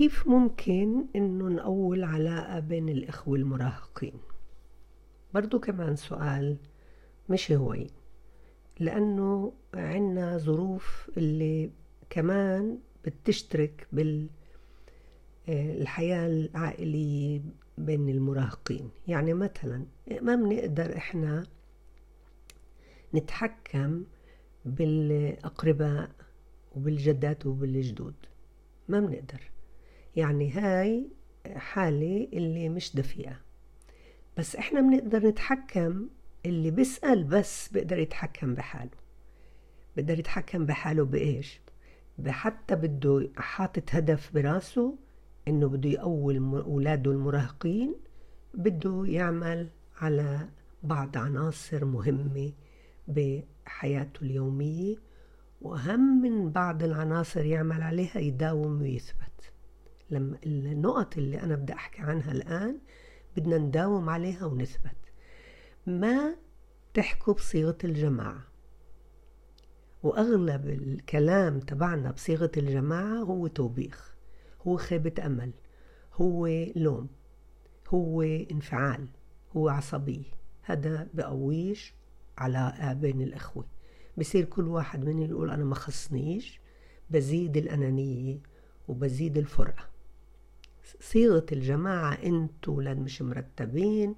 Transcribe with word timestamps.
كيف 0.00 0.26
ممكن 0.28 1.06
إنه 1.16 1.48
نقول 1.48 2.04
علاقة 2.04 2.60
بين 2.60 2.88
الإخوة 2.88 3.36
المراهقين؟ 3.36 4.12
برضو 5.34 5.60
كمان 5.60 5.96
سؤال 5.96 6.56
مش 7.28 7.52
هوين 7.52 7.90
لأنه 8.78 9.52
عنا 9.74 10.38
ظروف 10.38 11.10
اللي 11.16 11.70
كمان 12.10 12.78
بتشترك 13.04 13.88
بالحياة 15.48 16.26
العائلية 16.26 17.40
بين 17.78 18.08
المراهقين. 18.08 18.90
يعني 19.08 19.34
مثلا 19.34 19.86
ما 20.22 20.34
بنقدر 20.34 20.96
إحنا 20.96 21.46
نتحكم 23.14 24.04
بالأقرباء 24.64 26.10
وبالجدات 26.76 27.46
وبالجدود. 27.46 28.14
ما 28.88 29.00
بنقدر. 29.00 29.50
يعني 30.16 30.50
هاي 30.50 31.06
حالة 31.56 32.28
اللي 32.32 32.68
مش 32.68 32.96
دفيئة. 32.96 33.36
بس 34.38 34.56
إحنا 34.56 34.80
بنقدر 34.80 35.26
نتحكم 35.26 36.08
اللي 36.46 36.70
بيسأل 36.70 37.24
بس 37.24 37.68
بيقدر 37.68 37.98
يتحكم 37.98 38.54
بحاله. 38.54 38.90
بيقدر 39.96 40.18
يتحكم 40.18 40.66
بحاله 40.66 41.04
بإيش؟ 41.04 41.60
حتى 42.28 42.76
بده 42.76 43.28
حاطط 43.36 43.94
هدف 43.94 44.34
براسه 44.34 44.98
إنه 45.48 45.68
بده 45.68 45.88
يقوي 45.90 46.38
أولاده 46.38 47.10
المراهقين 47.10 47.94
بده 48.54 49.04
يعمل 49.06 49.68
على 50.00 50.48
بعض 50.82 51.18
عناصر 51.18 51.84
مهمة 51.84 52.52
بحياته 53.08 54.22
اليومية 54.22 54.96
وأهم 55.62 56.22
من 56.22 56.50
بعض 56.50 56.82
العناصر 56.82 57.44
يعمل 57.44 57.82
عليها 57.82 58.18
يداوم 58.18 58.80
ويثبت. 58.80 59.29
لما 60.10 60.38
النقط 60.46 61.16
اللي 61.18 61.42
أنا 61.42 61.56
بدي 61.56 61.72
أحكي 61.72 62.02
عنها 62.02 62.32
الآن 62.32 62.78
بدنا 63.36 63.58
نداوم 63.58 64.08
عليها 64.08 64.46
ونثبت. 64.46 64.96
ما 65.86 66.36
تحكوا 66.94 67.34
بصيغة 67.34 67.78
الجماعة؟ 67.84 68.44
وأغلب 70.02 70.68
الكلام 70.68 71.60
تبعنا 71.60 72.10
بصيغة 72.10 72.50
الجماعة 72.56 73.18
هو 73.22 73.46
توبيخ 73.46 74.14
هو 74.66 74.76
خيبة 74.76 75.26
أمل 75.26 75.52
هو 76.14 76.46
لوم 76.76 77.08
هو 77.88 78.22
انفعال 78.22 79.08
هو 79.56 79.68
عصبية. 79.68 80.40
هذا 80.62 81.08
بقويش 81.14 81.94
علاقة 82.38 82.92
بين 82.92 83.22
الأخوة. 83.22 83.64
بصير 84.18 84.44
كل 84.44 84.68
واحد 84.68 85.04
منهم 85.04 85.30
يقول 85.30 85.50
أنا 85.50 85.64
ما 85.64 85.74
خصنيش 85.74 86.60
بزيد 87.10 87.56
الأنانية 87.56 88.38
وبزيد 88.88 89.38
الفرقة. 89.38 89.89
صيغة 91.00 91.46
الجماعة 91.52 92.12
أنتوا 92.12 92.76
ولاد 92.76 92.98
مش 92.98 93.22
مرتبين 93.22 94.14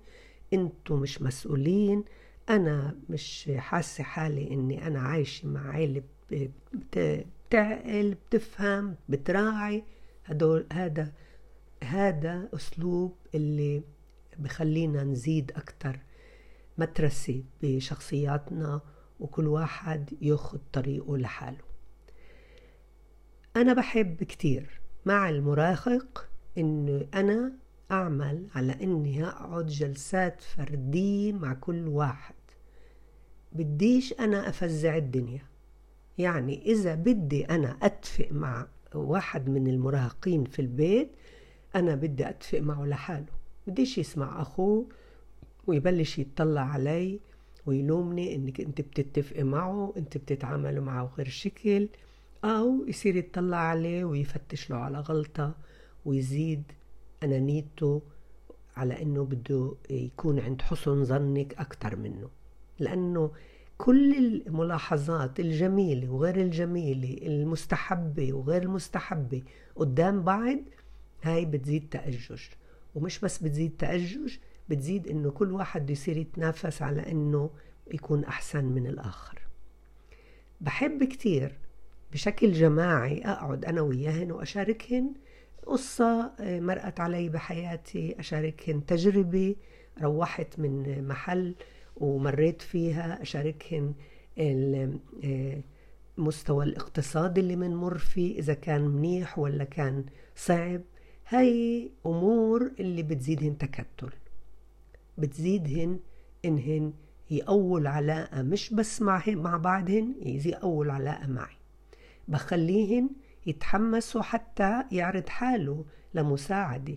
أنتوا 0.53 0.97
مش 0.97 1.23
مسؤولين 1.23 2.05
أنا 2.51 2.97
مش 3.11 3.51
حاسة 3.57 4.05
حالي 4.05 4.51
إني 4.51 4.87
أنا 4.87 5.01
عايشة 5.01 5.49
مع 5.49 5.71
عيلة 5.71 6.03
بتعقل 6.73 8.15
بتفهم 8.15 8.97
بتراعي. 9.09 9.85
هدول 10.25 10.67
هذا 10.73 11.13
هذا 11.85 12.49
أسلوب 12.55 13.17
اللي 13.35 13.83
بخلينا 14.39 15.05
نزيد 15.05 15.53
أكتر 15.57 15.99
مترسة 16.79 17.43
بشخصياتنا 17.63 18.81
وكل 19.21 19.47
واحد 19.47 20.11
ياخد 20.23 20.61
طريقه 20.73 21.19
لحاله. 21.19 21.65
أنا 23.57 23.73
بحب 23.73 24.23
كتير 24.23 24.81
مع 25.07 25.29
المراهق 25.29 26.29
إنه 26.59 27.07
أنا 27.15 27.53
أعمل 27.91 28.47
على 28.55 28.73
إني 28.83 29.25
أقعد 29.25 29.67
جلسات 29.67 30.41
فردية 30.41 31.33
مع 31.33 31.55
كل 31.55 31.89
واحد. 31.89 32.35
بديش 33.53 34.13
أنا 34.21 34.49
أفزع 34.49 34.97
الدنيا. 34.97 35.43
يعني 36.19 36.63
إذا 36.73 36.95
بدي 36.95 37.45
أنا 37.45 37.77
أتفق 37.83 38.29
مع 38.31 38.67
واحد 38.95 39.49
من 39.49 39.69
المراهقين 39.69 40.45
في 40.45 40.63
البيت 40.63 41.11
أنا 41.77 41.95
بدي 41.95 42.29
أتفق 42.29 42.59
معه 42.59 42.85
لحاله. 42.85 43.33
بديش 43.67 43.99
يسمع 43.99 44.43
أخوه 44.43 44.87
ويبلش 45.67 46.19
يتطلع 46.19 46.61
علي 46.61 47.21
ويلومني 47.67 48.35
إنك 48.35 48.61
أنت 48.61 48.81
بتتفقي 48.81 49.43
معه 49.43 49.93
أنت 49.97 50.17
بتتعاملوا 50.17 50.85
معه 50.85 51.11
غير 51.19 51.29
شكل 51.29 51.89
أو 52.45 52.85
يصير 52.89 53.17
يتطلع 53.17 53.57
عليه 53.57 54.05
ويفتش 54.05 54.71
له 54.71 54.77
على 54.77 54.99
غلطة. 54.99 55.55
ويزيد 56.05 56.63
أنانيته 57.23 58.03
على 58.77 59.03
إنه 59.03 59.25
بده 59.25 59.75
يكون 59.91 60.41
عند 60.41 60.63
حسن 60.63 61.05
ظنك 61.05 61.55
أكتر 61.55 61.97
منه. 61.97 62.31
لأنه 62.79 63.31
كل 63.79 64.15
الملاحظات 64.17 65.41
الجميلة 65.41 66.11
وغير 66.11 66.37
الجميلة 66.37 67.27
المستحبة 67.27 68.33
وغير 68.33 68.63
المستحبة 68.63 69.43
قدام 69.77 70.23
بعض 70.23 70.59
هاي 71.23 71.45
بتزيد 71.45 71.89
تأجج. 71.89 72.41
ومش 72.95 73.19
بس 73.21 73.39
بتزيد 73.39 73.77
تأجج 73.79 74.37
بتزيد 74.69 75.09
إنه 75.09 75.31
كل 75.31 75.53
واحد 75.53 75.91
يصير 75.91 76.17
يتنافس 76.17 76.83
على 76.83 77.11
إنه 77.11 77.51
يكون 77.95 78.25
أحسن 78.25 78.65
من 78.65 78.87
الآخر. 78.87 79.43
بحب 80.61 81.05
كتير 81.05 81.59
بشكل 82.13 82.53
جماعي 82.53 83.23
أقعد 83.25 83.65
أنا 83.65 83.81
وياهن 83.81 84.33
وأشاركهن 84.33 85.15
قصة 85.67 86.33
مرقت 86.41 87.01
علي 87.01 87.29
بحياتي 87.29 88.21
أشاركهن 88.21 88.87
تجربة 88.87 89.57
روحت 90.03 90.59
من 90.59 91.05
محل 91.09 91.55
ومريت 91.97 92.63
فيها 92.63 93.23
أشاركهن 93.23 93.95
المستوى 96.19 96.65
الاقتصادي 96.65 97.41
اللي 97.41 97.57
منمر 97.57 97.99
فيه 97.99 98.39
إذا 98.39 98.55
كان 98.55 98.81
منيح 98.89 99.39
ولا 99.39 99.65
كان 99.65 100.05
صعب. 100.37 100.81
هاي 101.29 101.91
أمور 102.07 102.73
اللي 102.81 103.03
بتزيدهن 103.03 103.59
تكتل. 103.59 104.11
بتزيدهن 105.19 106.01
إنهن 106.45 106.93
يقووا 107.31 107.89
علاقة 107.89 108.43
مش 108.43 108.75
بس 108.75 109.03
مع 109.03 109.23
مع 109.29 109.57
بعضهن 109.57 110.15
يقووا 110.23 110.93
علاقة 110.93 111.27
معي. 111.27 111.57
بخليهن 112.29 113.11
يتحمسوا 113.47 114.23
حتى 114.23 114.85
يعرض 114.93 115.29
حاله 115.29 115.85
لمساعدة. 116.15 116.97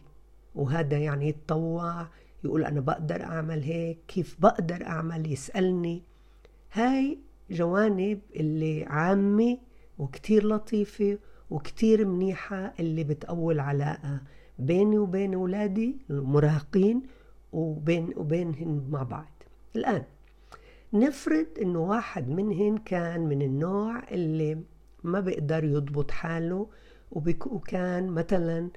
وهذا 0.56 0.98
يعني 0.98 1.30
يتطوع 1.30 2.08
يقول 2.44 2.66
أنا 2.66 2.80
بقدر 2.80 3.24
أعمل 3.24 3.64
هيك 3.64 4.00
كيف 4.08 4.36
بقدر 4.40 4.86
أعمل؟ 4.86 5.32
يسألني. 5.32 6.04
هاي 6.74 7.20
جوانب 7.50 8.20
اللي 8.36 8.86
عامة 8.86 9.58
وكتير 9.98 10.48
لطيفة 10.48 11.18
وكتير 11.50 12.06
منيحة 12.06 12.74
اللي 12.80 13.04
بتقوي 13.04 13.54
العلاقة 13.54 14.22
بيني 14.60 14.98
وبين 14.98 15.34
أولادي 15.34 15.98
المراهقين 16.10 17.02
وبين 17.54 18.14
وبينهن 18.16 18.88
مع 18.90 19.04
بعض. 19.04 19.32
الآن 19.76 20.04
نفرض 20.94 21.48
إنه 21.62 21.80
واحد 21.80 22.30
منهن 22.30 22.78
كان 22.78 23.22
من 23.22 23.42
النوع 23.42 24.04
اللي 24.12 24.58
ما 25.06 25.20
بيقدر 25.20 25.64
يضبط 25.64 26.12
حاله 26.12 26.68
وكان 27.46 28.08
مثلا 28.08 28.70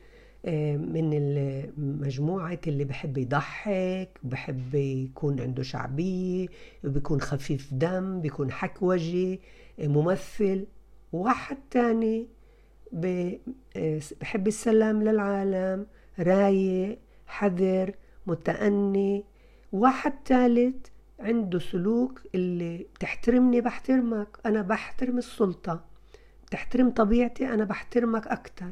من 0.77 1.11
المجموعة 1.13 2.59
اللي 2.67 2.85
بحب 2.85 3.19
يضحك 3.19 4.19
بحب 4.23 4.75
يكون 4.75 5.41
عنده 5.41 5.63
شعبية 5.63 6.47
بيكون 6.85 7.21
خفيف 7.21 7.75
دم 7.75 8.21
بيكون 8.21 8.53
حكوجي 8.53 9.41
ممثل. 9.79 10.67
واحد 11.13 11.57
تاني 11.71 12.27
بحب 12.93 14.47
السلام 14.47 15.03
للعالم 15.03 15.87
رايق 16.19 16.99
حذر 17.27 17.95
متأني. 18.27 19.25
واحد 19.73 20.13
ثالث 20.27 20.87
عنده 21.21 21.59
سلوك 21.59 22.23
اللي 22.35 22.87
بتحترمني 22.95 23.61
بحترمك. 23.61 24.39
أنا 24.47 24.63
بحترم 24.63 25.19
السلطة. 25.19 25.88
بتحترم 26.49 26.91
طبيعتي 26.91 27.55
أنا 27.55 27.65
بحترمك 27.65 28.27
أكتر. 28.27 28.71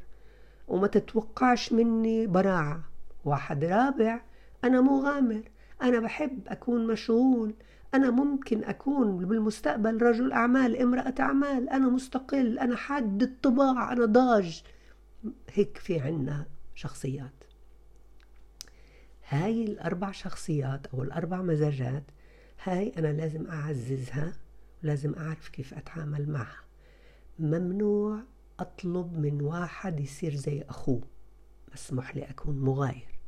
وما 0.69 0.87
تتوقعش 0.87 1.73
مني 1.73 2.27
براعة. 2.27 2.83
واحد 3.25 3.65
رابع 3.65 4.21
أنا 4.65 4.81
مغامر. 4.81 5.43
أنا 5.83 6.01
بحب 6.01 6.41
أكون 6.49 6.87
مشغول. 6.87 7.55
أنا 7.95 8.11
ممكن 8.11 8.65
أكون 8.65 9.17
بالمستقبل 9.17 10.03
رجل 10.03 10.33
أعمال 10.33 10.83
امرأة 10.83 11.15
أعمال. 11.21 11.69
أنا 11.69 11.89
مستقل 11.89 12.59
أنا 12.59 12.77
حاد 12.77 13.23
الطباع 13.23 13.93
أنا 13.93 14.05
ضاج. 14.05 14.63
هيك 15.53 15.79
في 15.79 16.01
عنا 16.01 16.47
شخصيات. 16.75 17.45
هاي 19.29 19.65
الأربع 19.65 20.11
شخصيات 20.11 20.87
أو 20.87 21.03
الأربع 21.03 21.43
مزاجات 21.43 22.05
هاي 22.65 22.93
أنا 22.99 23.13
لازم 23.13 23.47
أعززها 23.51 24.33
ولازم 24.85 25.15
أعرف 25.15 25.49
كيف 25.49 25.75
أتعامل 25.75 26.31
معها. 26.31 26.66
ممنوع 27.39 28.23
أطلب 28.61 29.19
من 29.19 29.43
واحد 29.43 30.01
يصير 30.01 30.35
زي 30.35 30.63
أخوه. 30.69 31.01
مسموح 31.73 32.17
لي 32.17 32.25
أكون 32.31 32.59
مغاير. 32.61 33.19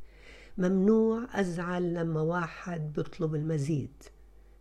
ممنوع 0.57 1.27
أزعل 1.31 1.93
لما 1.93 2.21
واحد 2.21 2.93
بيطلب 2.93 3.35
المزيد. 3.35 4.03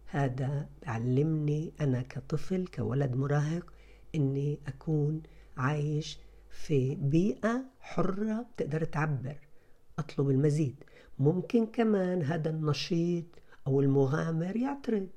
هذا 0.06 0.68
بعلمني 0.82 1.72
أنا 1.80 2.02
كطفل 2.02 2.66
كولد 2.66 3.16
مراهق 3.16 3.72
إني 4.14 4.58
أكون 4.66 5.22
عايش 5.56 6.18
في 6.50 6.94
بيئة 6.94 7.64
حرة 7.80 8.42
بتقدر 8.42 8.84
تعبر 8.84 9.38
أطلب 9.98 10.30
المزيد. 10.30 10.84
ممكن 11.18 11.66
كمان 11.66 12.22
هذا 12.22 12.50
النشيط 12.50 13.26
أو 13.66 13.80
المغامر 13.80 14.56
يعترض. 14.56 15.08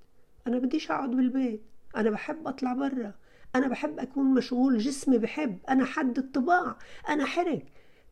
أنا 0.48 0.60
بديش 0.60 0.92
أقعد 0.92 1.10
بالبيت. 1.10 1.62
أنا 1.95 2.10
بحب 2.10 2.48
أطلع 2.48 2.74
برا. 2.74 3.13
أنا 3.56 3.68
بحب 3.68 4.00
أكون 4.00 4.33
مشغول 4.33 4.77
جسمي 4.77 5.18
بحب 5.18 5.59
أنا 5.69 5.86
حد 5.86 6.18
الطباع 6.18 6.77
أنا 7.09 7.25
حرك 7.25 7.65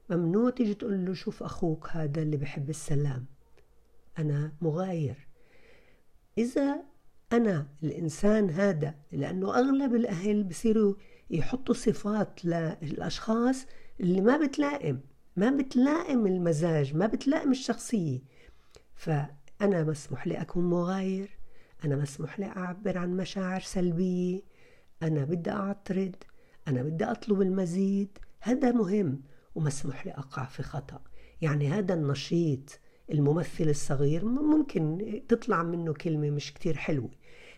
ممنوع 0.09 0.49
تيجي 0.49 0.73
تقول 0.73 1.05
له 1.05 1.13
شوف 1.13 1.43
أخوك 1.43 1.87
هذا 1.91 2.21
اللي 2.21 2.37
بحب 2.37 2.69
السلام. 2.69 3.25
أنا 4.19 4.51
مغاير. 4.61 5.27
إذا 6.37 6.83
أنا 7.33 7.67
الإنسان 7.83 8.49
هذا 8.49 8.95
لأنه 9.11 9.59
أغلب 9.59 9.95
الأهل 9.95 10.43
بصيروا 10.43 10.95
يحطوا 11.29 11.75
صفات 11.75 12.45
للأشخاص 12.45 13.65
اللي 13.99 14.21
ما 14.21 14.37
بتلائم. 14.37 15.01
ما 15.35 15.49
بتلائم 15.49 16.27
المزاج 16.27 16.95
ما 16.95 17.07
بتلائم 17.07 17.51
الشخصية. 17.51 18.19
فأنا 18.95 19.83
مسموح 19.83 20.27
لي 20.27 20.41
أكون 20.41 20.69
مغاير 20.69 21.29
أنا 21.85 21.95
مسموح 21.95 22.39
لي 22.39 22.45
أعبر 22.45 22.97
عن 22.97 23.17
مشاعر 23.17 23.61
سلبية. 23.61 24.41
أنا 25.03 25.25
بدي 25.25 25.51
أعترض 25.51 26.15
أنا 26.67 26.83
بدي 26.83 27.05
أطلب 27.05 27.41
المزيد. 27.41 28.17
هذا 28.39 28.71
مهم 28.71 29.21
ومسموح 29.55 30.05
لي 30.05 30.11
أقع 30.11 30.45
في 30.45 30.63
خطأ. 30.63 31.01
يعني 31.41 31.67
هذا 31.67 31.93
النشيط 31.93 32.79
الممثل 33.11 33.69
الصغير 33.69 34.25
ممكن 34.25 35.21
تطلع 35.27 35.63
منه 35.63 35.93
كلمة 35.93 36.29
مش 36.29 36.53
كتير 36.53 36.77
حلوة. 36.77 37.09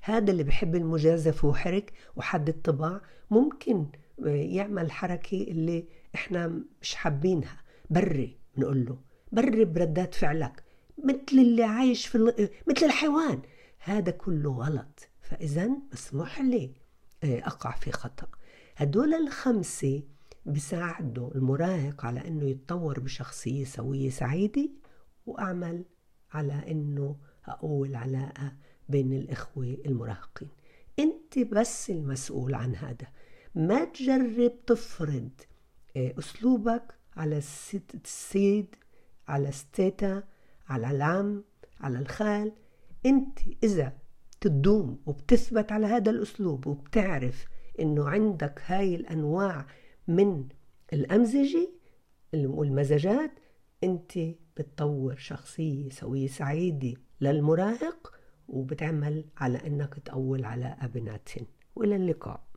هذا 0.01 0.31
اللي 0.31 0.43
بحب 0.43 0.75
المجازفة 0.75 1.47
وحرك 1.47 1.93
وحد 2.15 2.49
الطباع. 2.49 3.01
ممكن 3.31 3.85
يعمل 4.25 4.91
حركة 4.91 5.41
اللي 5.43 5.85
إحنا 6.15 6.61
مش 6.81 6.95
حابينها. 6.95 7.57
بري 7.89 8.37
بنقول 8.57 8.85
له. 8.85 8.97
بري 9.31 9.65
بردات 9.65 10.15
فعلك. 10.15 10.63
مثل 11.03 11.19
اللي 11.41 11.63
عايش 11.63 12.07
في 12.07 12.17
مثل 12.67 12.85
الحيوان. 12.85 13.41
هذا 13.79 14.11
كله 14.11 14.51
غلط. 14.51 15.07
فإذا 15.21 15.69
مسموح 15.93 16.41
لي 16.41 16.80
أقع 17.23 17.71
في 17.71 17.91
خطأ. 17.91 18.27
هدول 18.75 19.13
الخمسة 19.13 20.03
بساعدوا 20.45 21.35
المراهق 21.35 22.05
على 22.05 22.27
أنه 22.27 22.45
يتطور 22.45 22.99
بشخصية 22.99 23.63
سوية 23.63 24.09
سعيدة 24.09 24.69
وأعمل 25.25 25.85
على 26.31 26.71
أنه 26.71 27.15
أقوي 27.45 27.87
العلاقة 27.87 28.53
بين 28.89 29.13
الإخوة 29.13 29.77
المراهقين. 29.85 30.49
أنت 30.99 31.39
بس 31.39 31.89
المسؤول 31.89 32.53
عن 32.53 32.75
هذا. 32.75 33.07
ما 33.55 33.85
تجرب 33.85 34.65
تفرض 34.67 35.29
آه، 35.97 36.13
أسلوبك 36.19 36.93
على 37.15 37.37
السيد 37.93 38.75
على 39.27 39.49
الستيتا 39.49 40.23
على 40.67 40.91
العم 40.91 41.43
على 41.79 41.99
الخال. 41.99 42.51
أنت 43.05 43.39
إذا 43.63 44.00
تدوم 44.41 45.01
وبتثبت 45.05 45.71
على 45.71 45.85
هذا 45.85 46.11
الأسلوب 46.11 46.67
وبتعرف 46.67 47.45
أنه 47.79 48.09
عندك 48.09 48.61
هاي 48.65 48.95
الأنواع 48.95 49.65
من 50.07 50.47
الأمزجة 50.93 51.69
والمزجات 52.33 53.31
أنت 53.83 54.11
بتطور 54.57 55.15
شخصية 55.15 55.89
سوية 55.89 56.27
سعيدة 56.27 56.93
للمراهق 57.21 58.13
وبتعمل 58.47 59.25
على 59.37 59.57
أنك 59.67 59.93
تقول 59.93 60.45
على 60.45 60.77
أبناتهن. 60.81 61.45
وإلى 61.75 61.95
اللقاء. 61.95 62.50